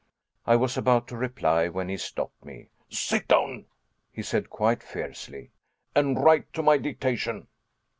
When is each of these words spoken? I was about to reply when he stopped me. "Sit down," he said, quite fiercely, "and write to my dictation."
I 0.47 0.55
was 0.55 0.77
about 0.77 1.07
to 1.09 1.15
reply 1.15 1.67
when 1.69 1.87
he 1.87 1.95
stopped 1.97 2.43
me. 2.43 2.69
"Sit 2.89 3.27
down," 3.27 3.65
he 4.11 4.23
said, 4.23 4.49
quite 4.49 4.81
fiercely, 4.81 5.51
"and 5.93 6.17
write 6.19 6.51
to 6.53 6.63
my 6.63 6.79
dictation." 6.79 7.45